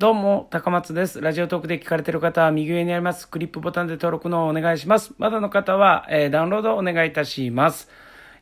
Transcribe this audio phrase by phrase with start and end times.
[0.00, 1.20] どうも、高松です。
[1.20, 5.12] ラジオトークで聞かれている方は右上にありますクリップボタンで登録のお願いします。
[5.18, 7.88] まだの方は、えーダウンロードお願いいたします。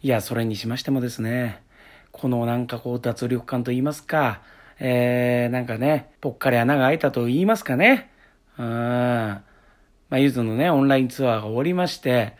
[0.02, 1.62] いや、それにしましてもですね、
[2.12, 4.42] このなんかこう脱力感と言いますか、
[4.80, 8.10] えー、なんかね、ぽっかり穴が開いたと言いますかね。
[8.58, 8.66] うん。
[8.66, 9.42] ま
[10.10, 12.36] あ、ゆずのね、オンラインツアーが終わりまして、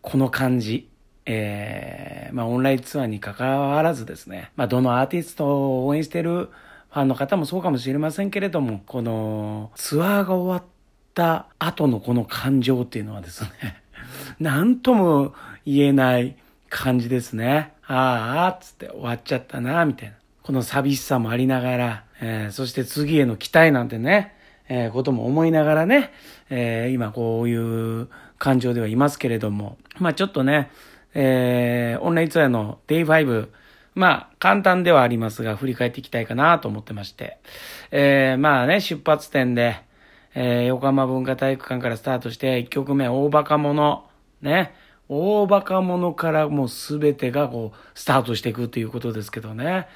[0.00, 0.90] この感じ。
[1.26, 6.48] えー、まあ、オンラインツアーに関わらずですね、まあ、どのアーティストを応援している
[6.92, 10.70] ファンの方もそうかもしれませんけれども、このツアーが終わっ
[11.14, 13.82] た後のこの感情っていうのはですね、
[14.38, 15.32] なんとも
[15.64, 16.36] 言えない
[16.68, 17.72] 感じですね。
[17.86, 20.16] ああ、つって終わっちゃったな、みたいな。
[20.42, 24.34] この寂しさもありながら、えーそして次への期待なんてね、
[24.68, 26.12] えーことも思いながらね、
[26.50, 27.56] えー今こうい
[28.02, 30.70] う感情ではいますけれども、まあちょっとね、
[31.14, 33.48] えーオンラインツアーの Day5、
[33.94, 37.38] まあ簡単ではありますが、振り返っていきたいかなと思ってまして、
[37.90, 39.82] えーまあね、出発点で、
[40.34, 44.04] えー横浜文化体育館からスタートして、1曲目、大バカ者、
[44.40, 44.74] ね、
[45.08, 49.88] 大バカ者からもうすべてがこう、スタートしていくということですけどね。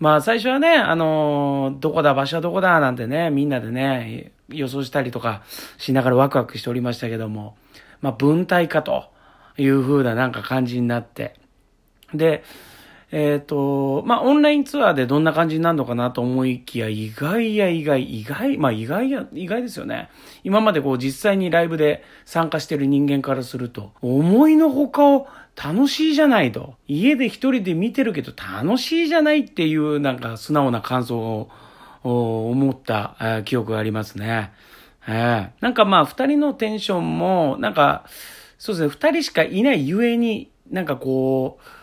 [0.00, 5.42] まあ最初はね、あのーどこだ、場所はどこだ、なんてね、みんなでね、予想したりとか
[5.78, 7.56] しながらワクワクしておりましたけども、
[8.00, 9.04] まあ文体化と
[9.56, 11.34] いう風ななんか感じになって。
[12.14, 12.42] で、
[13.12, 20.08] えっ、と、まあオンラインツアーでどんな感じになるのかなと思いきや、意外や意外、意外、まあ意外や、意外ですよね。
[20.44, 26.74] 今までこう実際にライブで参加してる人間からすると、思いのほかを楽しいじゃないと。
[26.86, 31.18] 家で一人で見てるけど楽しいじゃないっていうなんか素直な感想
[32.04, 34.52] を思った、記憶がありますね。
[35.08, 38.04] ええなんかまあ二人のテンションも、なんか、
[38.56, 41.79] そうですね、二人しかいないゆえに、なんかこう、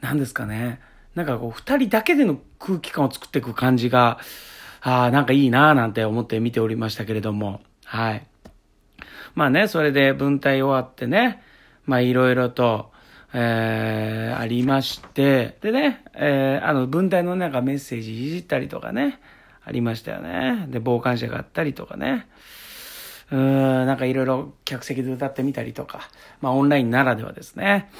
[0.00, 0.80] なんですかね。
[1.14, 4.18] なんかこう、二人だけでの空気感を作っていく感じが、
[4.80, 8.26] ああ、なんかいいなぁなんて思って見ておりましたけれども、はい。
[9.34, 11.42] まあね、それで文体終わってね、
[11.84, 12.90] まあいろいろと、
[13.32, 19.20] えー、ありまして、でね、えー、あの文体のなんかメッセージいじったりとかね、
[19.64, 20.66] ありましたよね。
[20.68, 22.26] で、傍観者があったりとかね。
[23.30, 23.38] うー
[23.84, 26.08] ん、なんかいろいろ客席で歌ってみたりとか、
[26.40, 27.90] まあオンラインならではですね。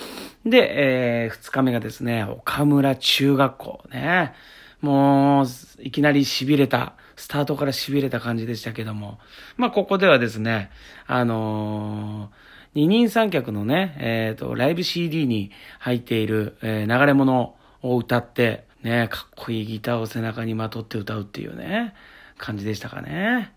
[0.44, 4.34] で、えー、二日目がですね、岡村中学校ね。
[4.80, 5.46] もう、
[5.82, 9.18] いきなり痺れた、スタートから痺れた感じでしたけども。
[9.56, 10.70] まあここではですね、
[11.06, 21.94] あのー二人三脚のね、えっ、と、ライブ CD に入っている、えー流れ物を歌って、ね、かっこいいギターを背中にまとって歌うっていうね、
[22.38, 23.52] 感じでしたかね。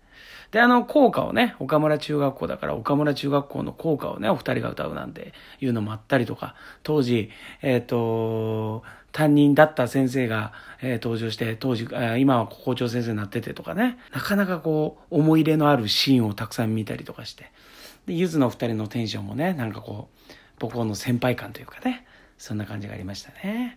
[0.54, 6.54] で、あの、校歌をね、岡村中学校だから、岡村中学校の校歌をね、お二人が歌うなんていうのもあったりとか、
[6.84, 7.28] 当時、
[7.60, 17.50] えっ、と、担任だった先生が、えー登場して、当時、あ今は校長先生になっててとかね、なかなかこう、思い入れのあるシーンをたくさん見たりとかして、
[18.06, 22.06] で、ゆずの二人のテンションもね、なんかこう、僕の先輩感というかね、
[22.38, 23.76] そんな感じがありましたね。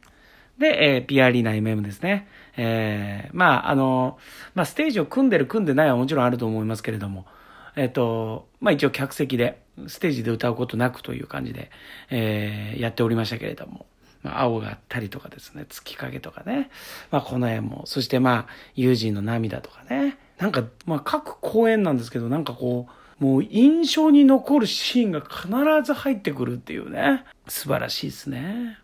[0.57, 2.27] で、えー、ピアリーナ MM ですね。
[2.57, 4.17] えー、まあ、あの、
[4.55, 7.25] まあ、ステージを組んでる組んでないはもちろんあると思いますけれども、
[7.75, 11.69] えっ、と、まあ一応客席で、ステージで歌うことなくという感じで、
[12.09, 13.85] えー、やっておりましたけれども、
[14.23, 16.71] まあ、青があったりとかですね、月影とかね、
[17.11, 25.47] まあこの辺も、そしてまあ、友人の涙とかね、なんか、まあ各公演なんですけど、なんかこう、もう印象に残るシーンが必
[25.83, 28.79] ず入ってくるっていうね、素晴らしいですね。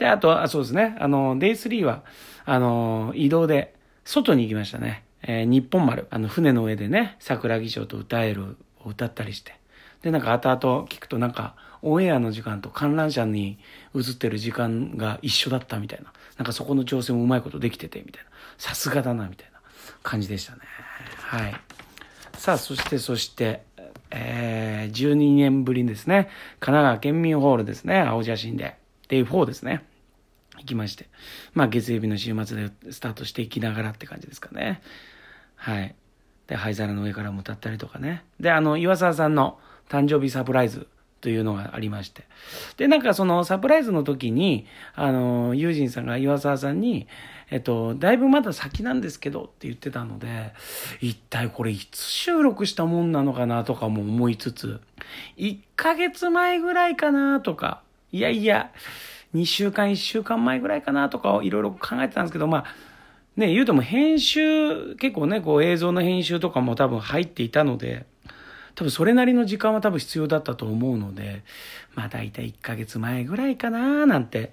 [0.00, 0.96] で、あと、あ、そうですね。
[0.98, 2.02] あの、デイ3は、
[2.46, 3.74] あの、移動で、
[4.04, 5.04] 外に行きましたね。
[5.22, 6.06] えー日本丸。
[6.10, 9.54] あの、船の上でね、桜木町と歌えるを歌ったりして。
[10.00, 13.58] で、なんか後々聞くとなんか、オンエアの時間と観覧車に
[13.94, 16.14] 映ってる時間が一緒だったみたいな。
[16.38, 18.30] なんかそこの調整もうまいことできてて、みたいな。
[18.56, 19.60] さすがだな、みたいな
[20.02, 20.60] 感じでしたね。
[21.18, 21.54] はい。
[22.38, 23.64] さあ、そして、そして、
[24.10, 28.79] えー、12年ぶりですね、神奈川県民ホールですね、青写真で、
[29.10, 29.84] デイ4ですね。
[30.58, 31.08] 行きまして。
[31.52, 34.80] まあ、月曜日の週末でスタートしていきながらって感じですかね。
[35.56, 35.94] はい。
[36.46, 38.24] で、灰皿の上からも歌ったりとかね。
[38.38, 39.58] で、あの、岩沢さんの
[39.88, 40.86] 誕生日サプライズ
[41.20, 42.24] というのがありまして。
[42.76, 47.08] で、なんかそのサプライズの時に、あの、ユージンさんが岩沢さんに、
[47.50, 50.52] えっと、だいぶまだ先なんですけどって言ってたので、
[51.00, 54.80] 一体これいつ収録したもんなのかなとかも思いつつ、
[55.36, 58.72] 1ヶ月前ぐらいかなとか、いやいや、
[59.34, 62.64] 2週間、1週間前ぐらいかなとかいろいろ考えてたんですけど、まあ、
[63.36, 68.06] ね、言うても編集、結構ね、こう映像の編集とかも多分入っていたので、
[68.74, 71.42] 多分それなりの時間は多分必要だったと思うので、
[71.94, 74.52] まあ大体1ヶ月前ぐらいかななんて、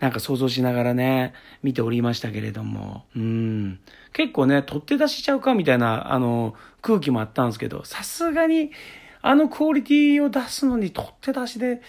[0.00, 3.80] なんか想像しながらね、見ておりましたけれども、うん。
[4.12, 8.70] 結構ね、取って出しちゃうかみたいな、あの、空気もあったんですけど、さすがに、
[9.22, 11.80] あのクオリティを出すのに取って出しで、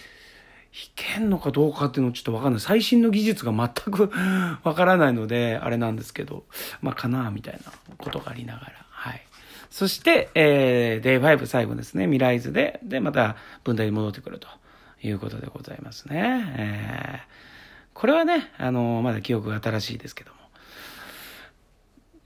[0.94, 2.60] けんのかどうかっていうのちょっとわかんない。
[2.60, 4.10] 最新の技術が全く
[4.62, 6.44] わからないので、あれなんですけど、
[6.82, 8.72] まあ、かな、みたいなことがありながら。
[8.90, 9.22] はい。
[9.70, 12.04] そして、えー、デイ5最後ですね。
[12.04, 14.48] 未来図で、で、また分体に戻ってくると
[15.02, 16.44] いうことでございますね。
[16.56, 17.26] えー、
[17.94, 20.36] これはね、あのー、まだ記憶が新しいですけども。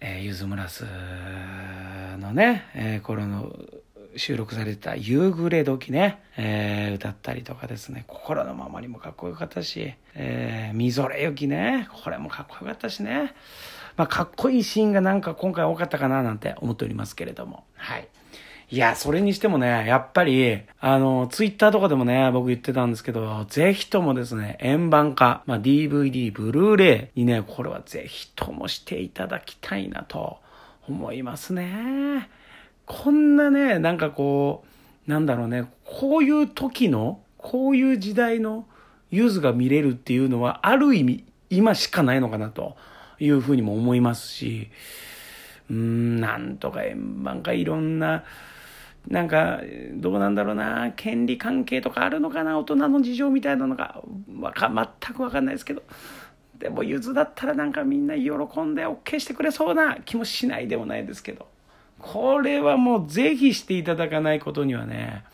[0.02, 0.87] えー、ユズムラス
[2.19, 3.55] のね、えー、頃の
[4.17, 13.35] 収録されてた夕暮れ時ね、えー、歌ったりとかですね、心のままにもかっこよかったし、えー、みぞれ雪ね、これもかっこよかったしね、
[13.97, 18.09] まあ、かっこいいシーンがなんか今回多かったかななんて思っておりますけれども、はい。
[18.73, 30.39] いや、それにしてもね、やっぱり、あの、ツイッターとかでもね、僕言ってたんですけど、ぜひともですね、円盤化、まあ、DVD、ブルーレイにね、これはぜひともしていただきたいなと
[30.89, 32.29] 思いますね。
[32.87, 34.65] こんなね、なんかこ
[35.06, 38.67] う、なんだろうね、こういう時の、こういう時代の
[39.11, 42.77] ユズが見れるっていうのは、ある意味、今しかないのかなと
[43.19, 44.71] いうふうにも思いますし、
[45.71, 48.25] うん、なんとか円盤かいろんな、
[49.09, 49.61] なんか、
[49.94, 54.03] どうなんだろうな、権利関係とかあるのかな、大人の事情みたいなのが、
[54.38, 55.83] わか、全くわかんないですけど、
[56.59, 58.31] でも、ゆずだったらなんかみんな喜
[58.61, 61.47] んで OK してくれそうな気もしないでもないですけど。
[62.02, 65.25] これはもうぜひしていただかないことにはね、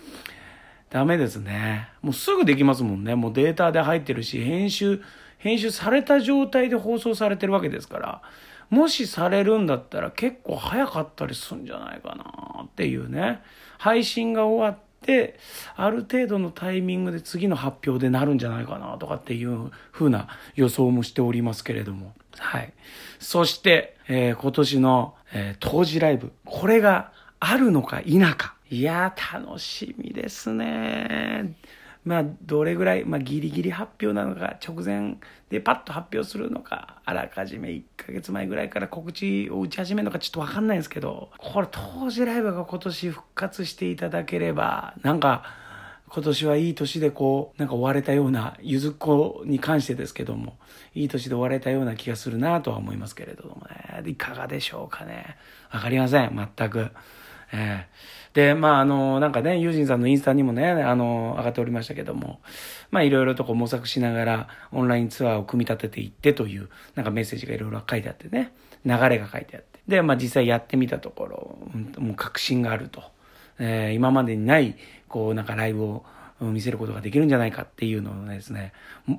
[0.90, 1.88] ダメですね。
[2.02, 3.14] もうすぐできますもんね。
[3.14, 5.02] もうデータで入ってるし、編集、
[5.38, 8.22] 編集された状態で放送されてるわけですから、
[8.70, 13.42] もしされるんだったら結構早かったりするんじゃないかなっていうね。
[13.78, 15.38] 配信が終わって、
[15.76, 22.14] ある程度のタイミングで次の発表でなるんじゃないかなとかっていう風な予想もしておりますけれども。
[22.38, 22.72] はい。
[23.18, 26.32] そして、えー、今年の、えー、当時ライブ。
[26.44, 28.55] これがあるのか否か。
[28.69, 31.55] いやー、楽しみですね。
[32.05, 35.17] まあ、どれぐらい、まあ、ギリギリ発表なのか、直前
[35.50, 45.43] でパッと発表するのか、あらかじめ1ヶ月前ぐらいから告知を打ち始めるのかちょっとわかんないんですけど、これ当時ライブが今年復活していただければ、なんか、
[46.08, 50.56] 今年はいい年でこう、なんか終われたような、ゆずっ子に関してですけども、
[50.94, 53.67] いい年で終われたような気がするなとは思いますけれども
[54.03, 54.11] ね。
[54.11, 55.37] いかがでしょうかね。
[55.73, 56.91] わかりません、全く。
[57.53, 62.41] えー、で、まあ、あの、なんかね、ユージンさんのインスタにもね、あの、上がっておりましたけども、
[62.91, 68.52] まあ、いろいろとこう模索しながら、オンラインツアーを組み立てていってという、なんかメッセージがいろいろ書いてあってね、
[68.85, 69.81] 流れが書いてあって。
[69.88, 71.59] で、まあ、実際やってみたところ、
[71.99, 73.15] もう確信があると。
[73.58, 74.76] えー、今までにない、
[75.08, 76.05] こう、なんかライブを、
[76.38, 78.75] 見せることができるんじゃないかっていうのをですね、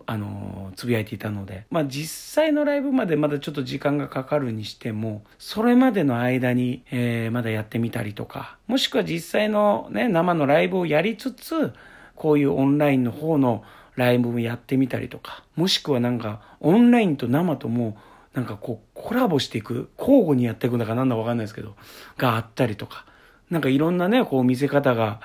[0.05, 11.73] あの、つぶやいていたので、まあ実際のライブまでまだちょっと時間がかかるにしても、それまでの間に、えー、まだやってみたりとか、もしくは実際のね、生のライブをやりつつ、
[12.15, 13.63] こういうオンラインの方の
[13.95, 17.97] ライブもやってみたりとか、もしくはなんか、オンラインと生とも、
[18.35, 21.75] なんかこう、コラボしていく、交互にやっていくのかなんだかわかんないですけど、
[22.17, 23.05] があったりとか、
[23.49, 25.21] なんかいろんなね、こう見せ方が、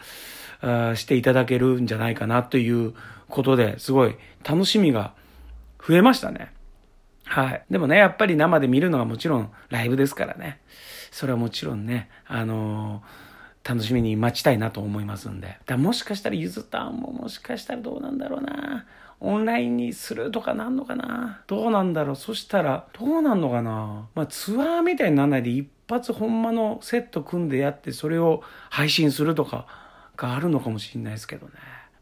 [0.94, 2.94] していただけるんじゃないかなという
[3.28, 4.16] ことですごい
[4.48, 5.12] 楽しみが
[5.84, 6.52] 増えましたね。
[7.24, 7.64] はい。
[7.70, 10.60] でもね、やっぱり生で見るのはもちろんライブですからね。
[11.10, 15.58] それはもちろんね、あのー、楽しみに待ちたいなと思いますんで。
[15.66, 18.86] だもしかしたらゆずたんももしかしたらどうなんだろうな。
[19.18, 29.66] オンラインにするとかなんのかなどうなんだろうそしたら、どうなんのかなまあツアーみたいにならないで一発ほんまのセット組んでやってそれを配信するとか
[30.16, 31.52] があるのかもしれないですけどね。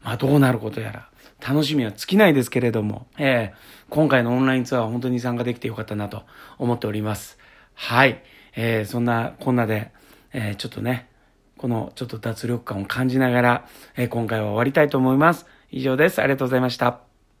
[0.01, 1.09] まあどうなることやら、
[1.47, 6.23] 楽しみは尽きないですけれども、えー、今回のオンラインツアーは本当に参加できてよかったなと
[6.57, 7.37] 思っております。
[7.73, 8.23] はい。
[8.55, 9.91] えー、そんなこんなで、
[10.33, 11.09] えー、ちょっとね、
[11.57, 15.45] このちょっと脱力感を感じながら、えー、今回は終わりたいと思います。
[15.69, 16.19] 以上です。
[16.19, 17.10] ありがとうございました。